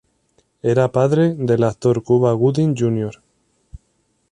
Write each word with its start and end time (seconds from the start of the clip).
Era 0.63 0.91
padre 0.91 1.35
del 1.35 1.63
actor 1.63 2.01
Cuba 2.01 2.31
Gooding 2.33 2.73
Junior. 2.75 3.21